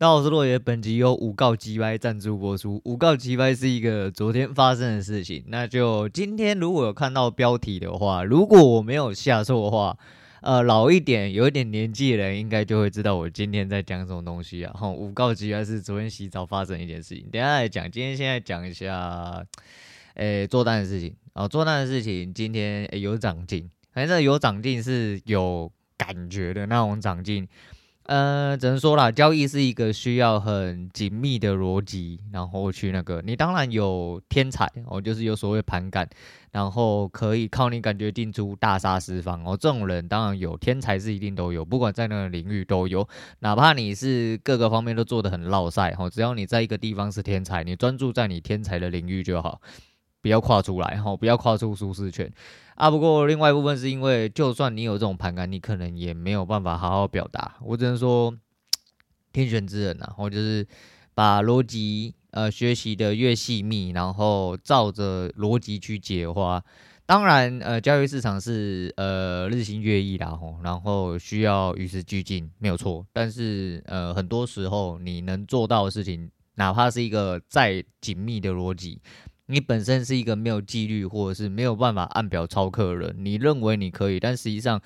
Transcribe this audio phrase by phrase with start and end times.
[0.00, 2.80] 大家好，我是洛爷，本集由五告鸡掰赞助播出。
[2.86, 9.98] 五告鸡掰是一个昨天发生的事情，那就今天如果有看到标题的话，如果我没有下错的话，
[10.40, 14.72] 呃，老一点、有一点年纪的人应该就会知道我今天在讲什么东西啊。
[14.72, 17.84] 哈，五告鸡掰是昨天洗澡发生一件事情，等下来讲。
[17.90, 19.44] 今天现在讲一下，
[20.14, 27.46] 诶，做单的事情哦，做单的事情，今天有长进，反正有长进是有感觉的那种长进。
[28.06, 36.08] 呃，只能说啦，交易是一个需要很紧密的逻辑，然后去那个，你当然有天才哦，就是有所谓盘感，
[36.50, 43.06] 然后可以靠你感觉定出大杀四方哦，这种人当然有天才是一定都有，不管在哪个领域都有，
[43.40, 49.60] 哪怕你是各个方面都做得很落赛哦，只要你在一个地方是天才，你专注在你天才的领域就好。
[50.22, 52.30] 不要跨出来哈，不要跨出舒适圈
[52.74, 52.90] 啊。
[52.90, 57.56] 不过另外一部分是因为，就算你有这种盘感，你可能也没有办法好好表达。
[57.62, 58.34] 我只能说，
[59.32, 60.66] 天选之人呐，我就是
[61.14, 66.62] 把逻辑呃学习的越细密，然后照着逻辑去解的话，
[67.06, 73.04] 当然呃交易市场是呃日新月异啦吼，然后需要与时俱进，没有错。
[73.12, 79.00] 但是呃很多时候你能做到的事情，哪怕是一个再紧密的逻辑。
[79.50, 84.80] 你本身是一个没有纪律，或者是没有办法按表操课的人，你认为你可以，但实际上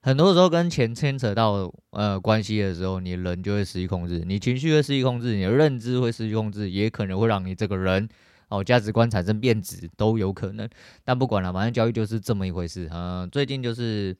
[0.00, 8.08] 很多时候跟钱牵扯到呃关系的时候，你人就会失去控制，你情绪会失去控制，你的认知会失去控制，也可能会让你这个人
[8.48, 10.68] 哦价值观产生变质都有可能。
[11.04, 12.88] 但不管了，反正交易就是这么一回事。
[12.92, 14.16] 嗯、最近就是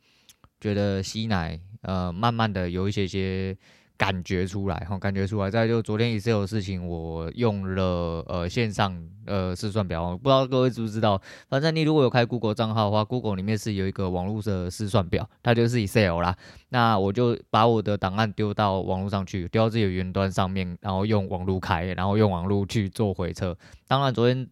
[0.60, 3.56] 觉得吸奶，呃，慢慢的有一些些。
[3.98, 5.50] 感觉出来哈，感觉出来。
[5.50, 8.96] 再就昨天 Excel 的事情，我用了呃线上
[9.26, 11.20] 呃试算表，不知道各位知不知道。
[11.48, 16.36] 反正你如果有开 Google 账号的话，Google 里面是有一个网络的试算表，它就是 Excel 啦。
[16.68, 23.58] 那我就把我的档案丢到网络上去，丢到自己的云端上面，然后用网络开，然后用网络去做回测。
[23.88, 24.48] 当然昨天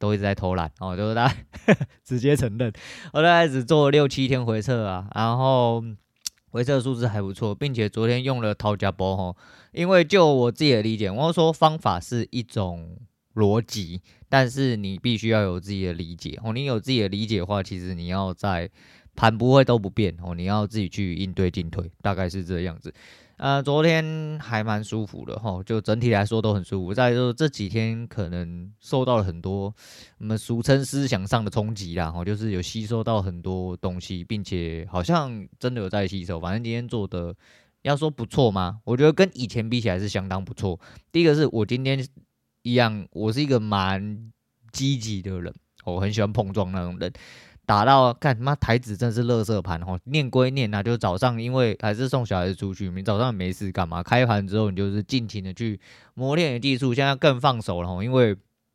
[0.00, 1.34] 都一直在偷懒哦，就是大家
[2.04, 2.72] 直接承认，
[3.12, 5.84] 我大概只做六七天回测啊，然后。
[6.50, 9.36] 回测数字还不错，并且昨天用了掏家波吼，
[9.72, 12.96] 因为就我自己的理解，我说方法是一种
[13.34, 16.52] 逻辑，但是你必须要有自己的理解哦。
[16.52, 18.70] 你有自己的理解的话，其实你要在
[19.14, 22.92] 盘不会都不变哦，你要自己去应对进退，大概是这样子。
[23.38, 26.92] 呃，昨天还蛮舒服的哈，就整体来说都很舒服。
[26.92, 29.72] 再说这几天可能受到了很多
[30.18, 36.40] 我们俗称思想上的冲击啦，哈，就是有吸收到很多东西，并且好像真的有在吸收。
[36.40, 37.32] 反正今天做的
[37.82, 38.80] 要说不错吗？
[38.82, 40.78] 我觉得跟以前比起来是相当不错。
[41.12, 42.04] 第一个是我今天
[42.62, 44.32] 一样，我是一个蛮
[44.72, 47.12] 积极的人，我很喜欢碰撞那种人。
[47.68, 54.02] 打到干妈台子真是垃圾盘吼，念归念啊，就早上因为还是送小孩子出去，你早上没事干嘛？
[54.02, 55.78] 开盘之后你就是尽情的去
[56.14, 58.34] 磨练你技术，现在更放手了吼，因为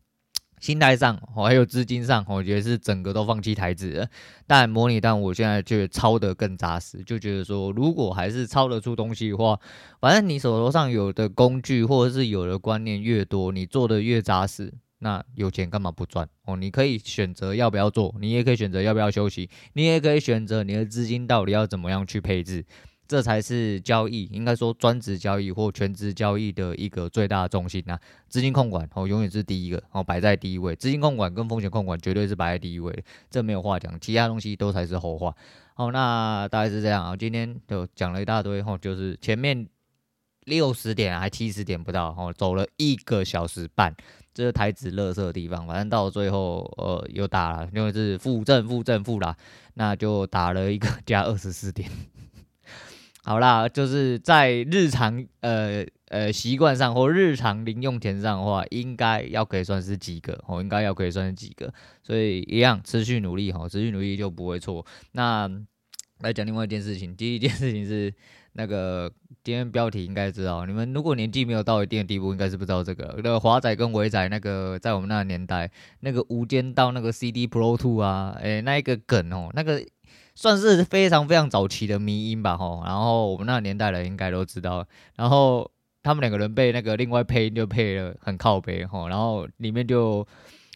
[0.61, 4.07] 心态上还有资金上，我觉得是整个都放弃台子了。
[4.45, 9.59] 但模拟单我现在就抄得更扎实，就觉得说如果还是抄得出东西的话，
[9.99, 14.71] 反正你手头上有的工具或者是有的观念越多，你做的越扎实。
[15.03, 16.55] 那有钱干嘛不赚哦？
[16.55, 22.65] 你可以选择要不要做，你也可以选择要不要休息，你也可以选择你的资金到底要怎么样去配置，
[23.05, 27.99] 这才是交易，应该说专职交易或全职交易的一个最大的重心呐。
[28.29, 30.73] 资金控管哦，永远是第一个哦，摆在第一位。
[30.75, 35.35] 资金控管跟风险控管绝对是摆在第一位的，这没有话讲，其他东西都才是后话。
[35.75, 37.15] 好，那大概是这样啊。
[37.15, 39.67] 今天就讲了一大堆哦，就是前面
[40.45, 43.95] 六十点还七十点不到哦，走了一个小时半。
[44.33, 49.37] 这是台子垃圾的地方，反正到最后，呃，又打了，因为是负正负正负啦，
[49.75, 51.87] 那就打了一个加二十四点。
[53.23, 61.71] 好啦，就是在日常呃呃习惯上或日常零用钱上的话，应该要可以算是几个，哦，应该要可以算是几个，
[62.01, 64.83] 所以一样持续努力哈，持续努力就不会错。
[65.11, 65.47] 那
[66.21, 68.11] 来讲另外一件事情，第一件事情是。
[68.53, 69.11] 那个
[69.43, 73.13] 今天标题应该知道，你们如果年纪没有到一定的地步，应该是不知道这个。
[73.17, 75.69] 那个华仔跟伟仔那个在我们那个年代，
[75.99, 79.83] 那个无间道那个 CD Pro Two 啊，诶、那一个梗哦，那个
[80.35, 82.83] 算是非常非常早期的迷音吧吼。
[82.85, 84.85] 然后我们那个年代的人应该都知道。
[85.15, 85.69] 然后
[86.03, 90.25] 他们两个人被那个另外配音就配了很靠北吼，然后里面就。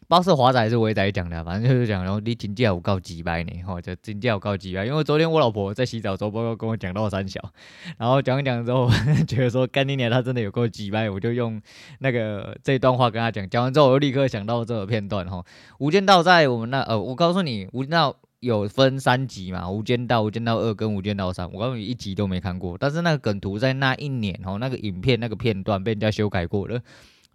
[0.08, 4.86] 不知道是华仔还是伟仔讲的，反正就是讲，然后你真正有够鸡掰呢，吼，就真正有够鸡掰。
[4.86, 7.38] 因为昨天我老婆在洗澡的时候，包括跟我讲到三小，
[7.98, 8.88] 然后讲一讲之后，
[9.28, 11.60] 觉得说干你娘，他真的有够鸡掰，我就用
[11.98, 13.46] 那个这段话跟他讲。
[13.50, 15.44] 讲完之后，我就立刻想到这个片段，吼，
[15.78, 22.78] 无间道在我们那，呃，我告诉你，无间道有分三集嘛，《无间道》《无间道二》跟《无间道三》，我告诉你一集都没看过。
[22.78, 26.80] 但是那个梗图在那一年哦，那个影片那个片段被人家修改过了。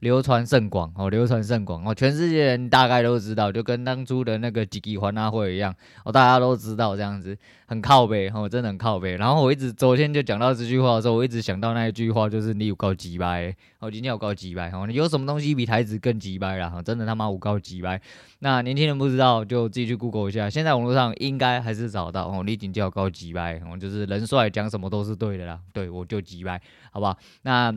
[0.03, 5.73] 流传甚广哦，流传甚广哦，全世界人大概都知道，就跟当初的那个吉吉环大会一样
[6.03, 7.35] 哦，大家都知道这样子
[7.67, 9.15] 很靠北哦，真的很靠北。
[9.15, 16.69] 然后我一直昨天就讲到这句话的时候，我一直想到那一句话，就是你有够鸡掰哦，今天有够鸡掰哦，你有什么东西比台子更鸡掰啦？
[16.69, 18.01] 哈，真的他妈有够鸡掰。
[18.39, 26.61] 那年轻人不知道就自己去 Google 一下，现在网络上应该还是找到哦，你已经叫够鸡掰哦，就是人帅讲什么都是对的啦，对我就鸡掰，
[26.91, 27.17] 好不好？
[27.43, 27.73] 那。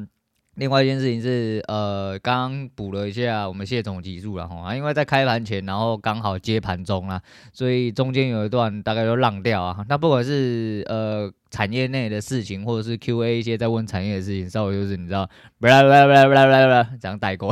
[0.56, 7.22] 另外一件事情是，呃，刚刚补了一下我们谢总集数了哈，因为在开盘前，然后刚好接盘中啦，
[7.52, 9.84] 所以中间有一段大概都浪掉啊。
[9.88, 11.32] 那不管是呃。
[11.56, 15.26] 产业内的事情，或者是 Q&A 一些在问产业的事情，稍微就是你知道，
[15.58, 17.50] 不啦不啦不啦不啦不啦，这样带过，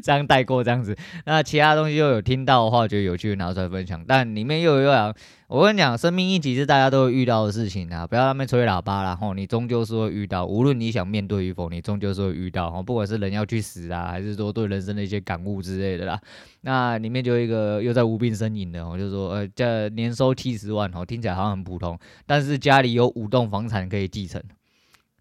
[0.00, 0.96] 这样带过这样子。
[1.26, 4.04] 那其他东西又有听到的话，觉得有趣拿出来分享。
[4.06, 5.12] 但里面又有样，
[5.48, 16.20] 我跟你讲，生命议题是大家都会遇到的事情啊，不要那边吹喇叭啦吼，你终究是会遇到，无论你想面对与否，你终究是会遇到吼，不管是人要去死啊，还是说对人生的一些感悟之类的啦。
[16.64, 24.40] 那里面就一个又在无病呻吟的，我就说，呃，这年收七十万哦，听起来好像很普通，但是家里有五栋房产可以继承。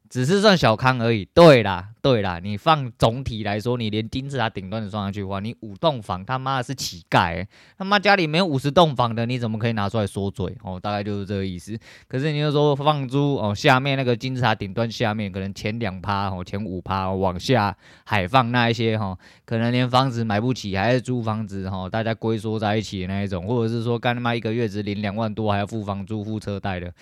[0.10, 1.24] 只是算小康而已。
[1.34, 7.48] 对啦，对啦，你放总体来说，你连金字塔顶端都算上去的话，你五栋房他妈的是乞丐、
[7.78, 10.54] 他妈家里没有五十栋房的，你怎么可以拿出来说嘴？
[10.66, 11.80] 哦，大概就是这个意思。
[12.10, 17.74] 可是你就说放租哦，下面那个金字塔顶端下面可能前两趴哦，前五趴、往下
[18.04, 26.94] 海放那一些哈、哦，可能连房子买不起，还是租房子哈、哦，大家龟缩在一起的那一种，或者是说干他妈一个月只领两万多，还要付房租、付车贷的。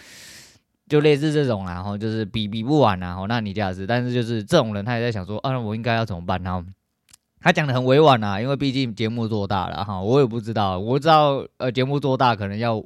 [0.89, 6.41] 就类似这种啦，然后就是比比不完啦，吼，那你这样子，但是就是这种人，他也在想说，啊，我应该要怎么办？
[6.43, 6.67] 然后
[7.39, 12.83] 他讲的很委婉啦，因为毕竟节目做大了哈，我也不知道，我知道呃，节目做大可能要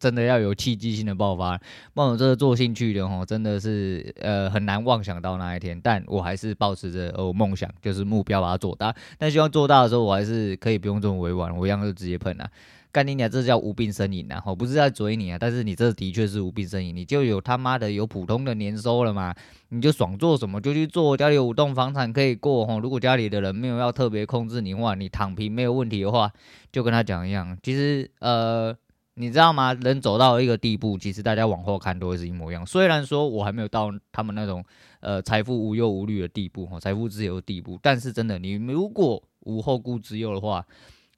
[0.00, 1.60] 真的要有契机性的爆发，
[1.92, 12.50] 抱着这个做兴趣的吼，真的是呃很难妄想到那一天，但我还是抱持着呃梦想，就是目标把它做大，但希望做大的时候，我还是可以不用这么委婉，我一样就直接喷了。
[12.94, 14.40] 干你娘，这叫无病呻吟呐！
[14.40, 19.34] 吼，不是在嘴你啊，但是你这的确是无病呻吟，你就有他妈的有普通的年收了嘛，
[19.70, 22.78] 你就爽做什么就去做，家里有五栋房产可以过吼。
[22.78, 26.30] 如果家里的人没有要特别控制你的话，你躺平没有问题的话，
[26.70, 27.58] 就跟他讲一样。
[27.64, 28.72] 其实呃，
[29.14, 29.74] 你知道吗？
[29.74, 32.64] 人走到一个地步，其实大家往后看都会是一模一样。
[32.64, 34.64] 虽然说我还没有到他们那种
[35.00, 40.64] 呃财富无忧无虑的地步，吼，财富自由的地步，但是真的，你如果无后顾之忧的话。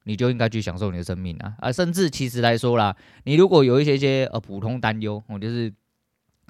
[0.07, 1.55] 你就应该去享受你的生命啊！
[1.59, 5.75] 啊，甚至其实来说啦，你如果有一些些呃普通担忧，我就是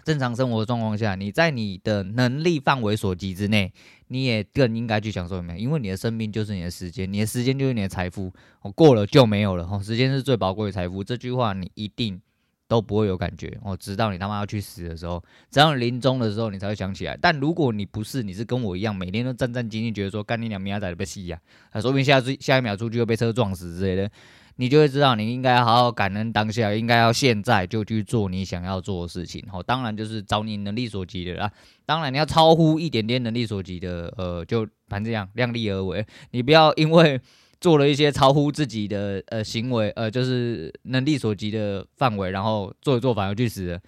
[0.05, 3.73] 正常生活状况下，你在你的能力范围所及之内，
[4.09, 5.59] 你也更应该去享受没有？
[5.59, 8.31] 因为你的生命就是你的时间，你的时间就是你的财富，
[8.61, 9.65] 我过了就没有了。
[9.65, 12.21] 哦，时间是最宝贵的财富，这句话你一定。
[12.69, 17.17] 都不会有感觉哦，直到你他妈要去死的时候，直到临终的时候，你才会想起来。
[17.21, 21.39] 但如果你不是，你是跟我一样，每天都战战兢兢，觉得说干你娘咪仔的被戏呀，
[21.71, 24.11] 啊，说不定下下一秒出去又被车撞死之类的，
[24.57, 29.45] 你就会知道你应该好好感恩当下，应该要现在就去做你想要做的事情。
[29.53, 31.53] 哦，当然就是找你能力所及的啦。
[31.85, 37.21] 当然你要超乎一点点能力所及的，呃，就反正这样量力而为，你不要因为。
[37.67, 43.81] 做了一些超乎自己的呃行为，呃，就是能力所及的范围，然后做一做反而去死了，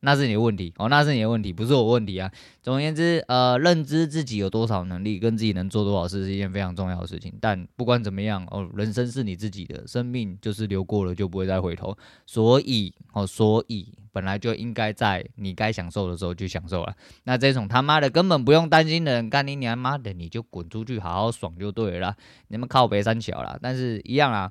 [0.00, 2.30] 那是你的问题哦，那是你的问题，不是我问题啊。
[2.62, 7.32] 总而言之，呃，认知自己有多少能力，跟自己能做多少事是一件非常重要的事情。
[7.40, 13.92] 但不管怎么样哦，人生是你自己的，生命就是流过了就不会再回头，所以哦，所以。
[14.16, 16.96] 本来就应该在你该享受的时候去享受了。
[17.24, 22.16] 那这种他妈的根本不用担心的人，干你娘妈的，你就滚出去好好爽就对了。
[22.48, 24.50] 你们靠北三小啦，但是一样啊。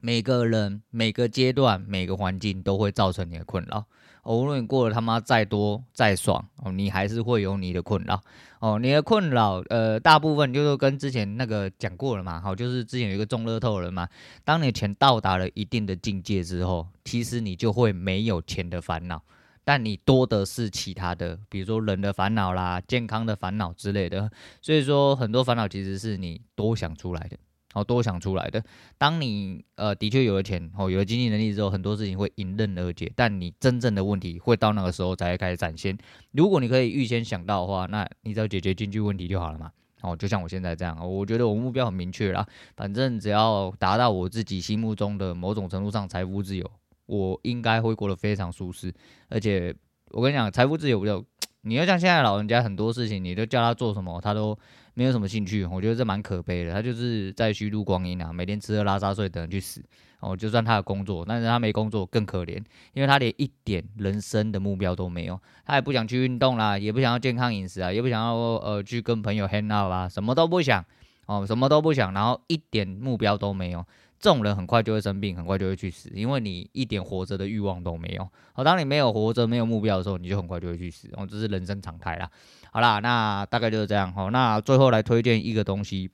[0.00, 3.84] 每个人、每个阶段、每个环境都会造成你的困扰。
[4.22, 8.20] 哦，无论你过得他妈再多再爽哦，你还是会有你的困扰
[8.58, 8.78] 哦。
[8.78, 12.38] 你的困扰，呃，大部分就是跟之前那个讲过了嘛。
[12.38, 14.06] 好，就是之前有一个中乐透人嘛。
[14.44, 19.22] 当你钱到达了一定的境界之后，其实你就会没有钱的烦恼，
[19.64, 24.30] 但你多的是其他的，比如说人的烦恼啦、健康的烦恼之类的。
[24.60, 27.38] 所以说，很多烦恼其实是你多想出来的。
[27.74, 28.62] 哦，多想出来的。
[28.98, 33.12] 当你呃的确有了钱，哦，有了经济能力之后，很多事情会迎刃而解。
[33.14, 35.96] 但你真正的问题会到那个时候才会开始展现。
[36.32, 39.70] 如果你可以预先想到的话，那你只要解决经济问题就好了嘛。
[40.02, 42.46] 哦，就像我现在这样，我觉得我目标很明确啦。
[42.74, 46.68] 反正只要达到我自己心目中的某种程度上财富自由，
[47.06, 48.92] 我应该会过得非常舒适。
[49.28, 49.74] 而且
[50.12, 51.24] 我跟你讲，财富自由不就
[51.62, 54.58] 你要像现在老人家很多事情，你都叫他做什么，他都
[55.00, 55.64] 没有什么兴趣。
[55.64, 59.82] 我觉得这蛮可悲的，他就是在虚度光阴啊，每天吃喝拉撒睡等着去死。
[60.18, 70.84] 哦，就算他有工作，但是他没工作更可怜，因为他连一点人生的目标都没有，他也不想去运动啦，也不想要健康饮食啊，也不想要呃去跟朋友 hang out 啊，什么都不想，
[71.24, 73.82] 哦，什么都不想，然后一点目标都没有，
[74.20, 78.28] 这种人很快就会生病，很快就会去死，因为你一点活着的欲望都没有。
[78.52, 82.30] 好，当你没有活着、没有目标的时候，你就很快就会去死，哦，这是人生常态啦。
[82.70, 84.12] 好啦，那大概就是这样。
[84.12, 86.10] 好，那最后来推荐一个东西。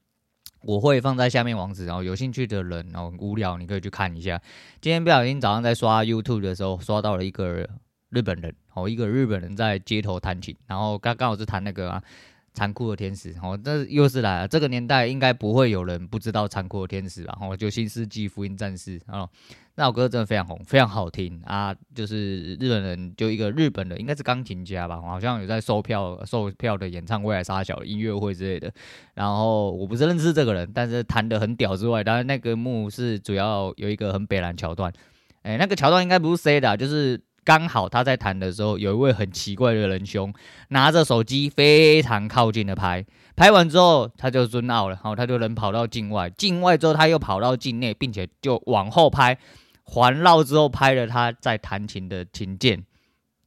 [0.62, 4.40] 我会放在下面网址，然后有兴趣的人，然后无聊你可以去看一下。
[4.80, 7.68] 今天不小心早上在刷 YouTube 的时候，刷到了一个
[8.08, 12.02] 日本人，哦，一个日本人在街头弹琴，然后刚刚好是弹那个啊。
[12.56, 14.48] 残酷的天使，哦，这又是来了。
[14.48, 17.36] 这个年代应该不会有人不知道残酷的天使吧？
[17.38, 19.28] 哦，就新世纪福音战士哦，
[19.74, 21.76] 那首歌真的非常红，非常好听啊。
[21.94, 24.98] 就是日本人，就一个日本的，应该是钢琴家吧？
[25.02, 28.72] 好像有在售票、售票的演唱会、还是小音乐会之类的。
[29.12, 34.90] 然后我不是认识这个人，但是弹得很屌之外，当然那个幕是主要有一个很北蓝桥段。
[35.42, 37.20] 哎，那个桥段应该不是 C 的，就是。
[37.46, 40.34] 刚好他在弹的时候，有一位很奇怪的人兄
[40.70, 49.38] 拿着手机非常靠近的拍，拍完之后他就尊奥了，然后他就能跑到境外，境外之后他又跑到境内，并且就往后拍，
[49.84, 52.84] 环绕之后拍了他在弹琴的琴键，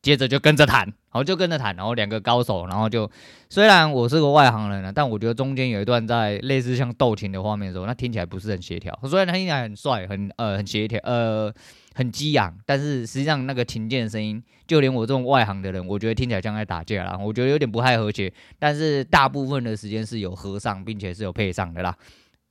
[0.01, 0.93] 接着就跟着弹。
[1.11, 3.09] 然后就跟着弹，然后两个高手，然后就
[3.49, 8.95] 虽然我是个外行人了，但我觉得中间有一段在类似像斗琴的画面的时候，那听起来不是很协调。
[9.05, 11.51] 虽然他听起来很帅，很呃很协调，呃
[11.95, 17.17] 很激昂，但是实际上那个琴键的声音，就连我这种外行的人，我觉得听起来像在打架啦。
[17.17, 21.97] 我觉得有点不太和谐，但是大部分的时间是有合上，并且是有配上的啦，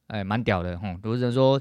[0.08, 1.60] 哎，蛮屌的，哼，都是说，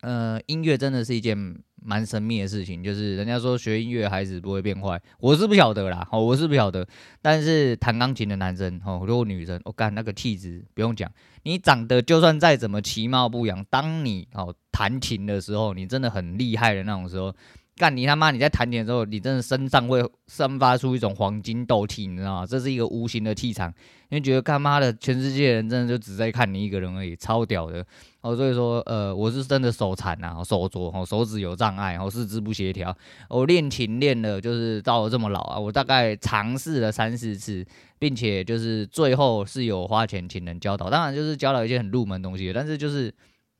[0.00, 1.58] 呃，音乐真的是一件。
[1.84, 6.86] 蛮神秘的事情，就是人家说学音乐孩子不会变坏，我是不晓得啦，我是不晓得。
[7.20, 11.10] 但是弹钢琴的男生，哦，如果女生，我干那个气质不用讲，
[11.42, 17.34] 你长得就算再怎么其貌不扬，当你哦弹琴的时候，你真的很厉害的那种时候。
[17.76, 18.30] 干你他妈！
[18.30, 22.46] 你在弹琴的时候，你真的身上会散发出一种黄金斗气，你知道吗？
[22.46, 23.68] 这是一个无形的气场，
[24.10, 27.84] 因为觉得干妈的全世界人真的就只在看你一个人而已，超屌的
[28.20, 28.36] 哦。
[28.36, 32.96] 所以说，呃，我是真的手残啊，手拙，哦，手指有障碍，哦，四肢不协调。
[33.28, 37.66] 我练琴练了，就是到了这么老啊，我大概尝试了三四次，
[37.98, 43.12] 并且就是最后是有花钱请人教导，当然就是教了一些很入门东西，但是就是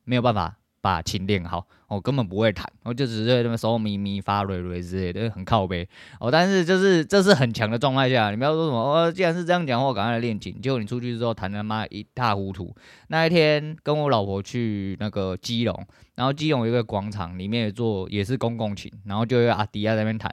[0.04, 0.56] 没有办法。
[0.84, 5.88] 把琴练好，我、根本不会弹，我就只是那么手咪咪发瑞瑞之类的，很靠背
[6.20, 6.30] 哦。
[6.30, 9.10] 但是就是这是很强的状态下，你不要说什么哦。
[9.10, 10.60] 既然是这样讲话，我赶快来练琴。
[10.60, 12.76] 结果你出去之后弹他妈一塌糊涂。
[13.08, 15.86] 那一天跟我老婆去那个基隆，
[16.16, 20.30] 然后基隆有一个广场，里面有座也是公共琴，然后就有阿迪亚在那边弹。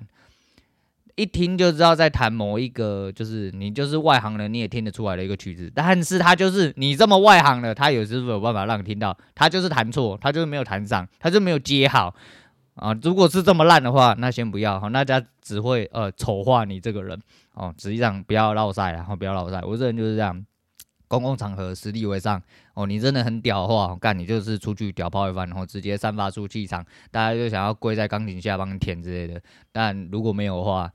[1.22, 5.72] 一听就知道在弹某一个，就是你就是外行人，你也听得出来的一个曲子。
[5.74, 12.16] 但是他就是你这么外行的，他有时候有办法让你听到，他就是弹错，他就是没有弹上，他就没有接好
[12.74, 12.92] 啊。
[13.04, 17.20] 如果是这么烂的话，那先不要，大家只会呃丑化你这个人
[17.54, 17.72] 哦。
[17.78, 19.62] 实际上不要烙赛，然后不要烙赛。
[19.62, 20.44] 我这人就是这样，
[21.08, 22.42] 公共场合实力为上
[22.74, 22.88] 哦。
[22.88, 29.40] 你真的很屌的话，干你就是出去屌炮一番，然后直接散发出气场，大家就想要跪在钢琴下帮你舔之类的。
[29.72, 30.92] 但如果没有的话，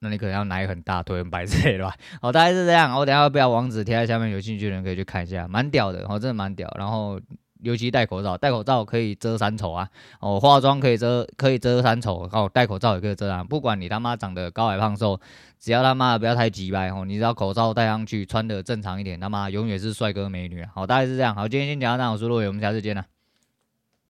[0.00, 1.94] 那你可能要拿很大腿很白之类的吧？
[2.22, 2.94] 好，大概是这样。
[2.96, 4.30] 我等下要不要网址贴在下面？
[4.30, 6.72] 有兴趣的人可以去看一下，蛮屌的，哦，真的蛮屌。
[6.78, 7.20] 然后
[7.62, 9.88] 尤其戴口罩，戴口罩可以遮三丑啊。
[10.20, 12.28] 哦，化妆可以遮，可以遮三丑。
[12.32, 13.42] 哦，戴口罩也可以遮啊。
[13.42, 15.20] 不管你他妈长得高矮胖瘦，
[15.58, 20.64] 只要他妈不要太鸡掰哦，你只要口罩戴上去，穿的正常一点，他妈永远是帅哥美女。
[20.74, 21.34] 好，大概是这样。
[21.34, 23.04] 好，今天先讲到这，我是陆伟，我们下次见了。